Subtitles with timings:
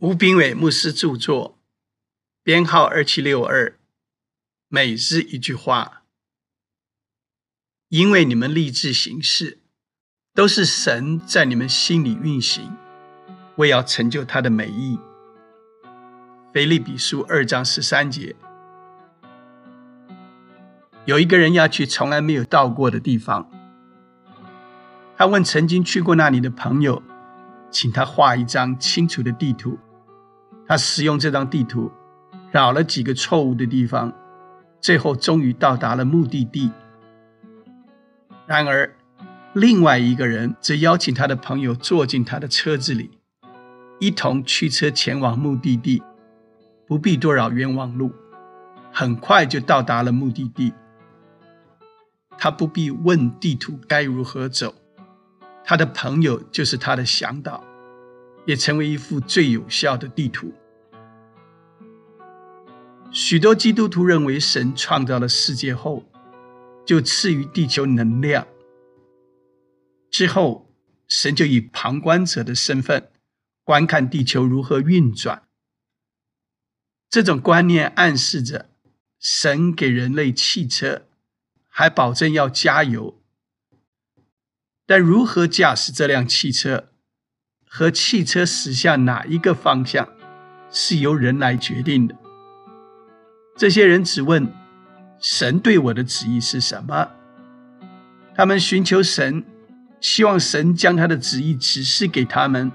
[0.00, 1.58] 吴炳伟牧师著作，
[2.44, 3.76] 编号二七六二，
[4.68, 6.02] 每日一句话。
[7.88, 9.58] 因为你们立志行事，
[10.32, 12.76] 都是神在你们心里运行，
[13.56, 15.00] 为要成就他的美意。
[16.52, 18.36] 腓利比书二章十三节。
[21.06, 23.50] 有一个人要去从来没有到过的地方，
[25.16, 27.02] 他问曾经去过那里的朋友，
[27.72, 29.76] 请他画一张清楚的地图。
[30.68, 31.90] 他使用这张地图，
[32.52, 34.12] 绕了几个错误的地方，
[34.82, 36.70] 最后终于到达了目的地。
[38.46, 38.94] 然而，
[39.54, 43.10] 另外一个人则邀请他的朋友坐进他的车子里，
[43.98, 46.02] 一同驱车前往目的地，
[46.86, 48.12] 不必多绕冤枉路，
[48.92, 50.74] 很快就到达了目的地。
[52.36, 54.74] 他不必问地图该如何走，
[55.64, 57.64] 他的朋友就是他的向导。
[58.48, 60.54] 也成为一幅最有效的地图。
[63.12, 66.02] 许多基督徒认为，神创造了世界后，
[66.86, 68.48] 就赐予地球能量，
[70.10, 70.74] 之后
[71.06, 73.10] 神就以旁观者的身份
[73.64, 75.46] 观看地球如何运转。
[77.10, 78.70] 这种观念暗示着，
[79.20, 81.06] 神给人类汽车，
[81.68, 83.22] 还保证要加油，
[84.86, 86.94] 但如何驾驶这辆汽车？
[87.68, 90.08] 和汽车驶向哪一个方向，
[90.70, 92.14] 是由人来决定的。
[93.56, 94.52] 这些人只问
[95.20, 97.10] 神对我的旨意是什么，
[98.34, 99.44] 他们寻求神，
[100.00, 102.70] 希望神将他的旨意指示给他们，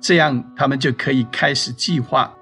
[0.00, 2.34] 这样他们就可以开始计划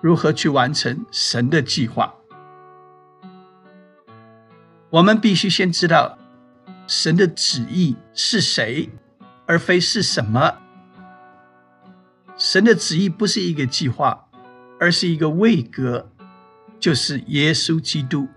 [0.00, 2.14] 如何去完成神的计划。
[4.90, 6.16] 我们必须先知道
[6.86, 8.90] 神的旨意是谁，
[9.46, 10.58] 而非是什么。
[12.36, 14.28] 神的旨意不是一个计划，
[14.78, 16.10] 而是一个位格，
[16.78, 18.28] 就是耶稣基督。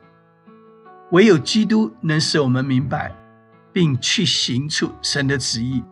[1.12, 3.14] 唯有基督能使我们明白，
[3.74, 5.84] 并去行出神的旨意。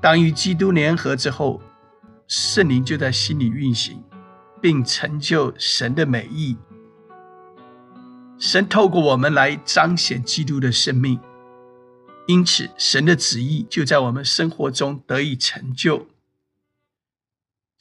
[0.00, 1.62] 当与基督联合之后，
[2.26, 4.02] 圣灵就在心里运行，
[4.60, 6.56] 并成就神的美意。
[8.38, 11.18] 神透过我们来彰显基督的生命，
[12.26, 16.06] 因此神的旨意就在我们生活中得以成就。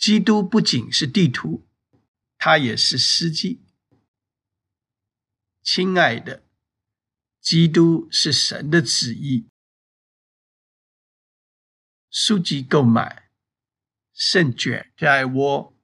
[0.06, 1.68] 基督不仅是地图，
[2.38, 3.66] 它也是司机。
[5.64, 6.44] 亲爱的，
[7.42, 9.50] 基督是神的旨意。
[12.12, 13.32] 书籍购买，
[14.14, 15.76] 胜券在握，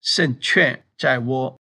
[0.00, 1.60] 胜券在握。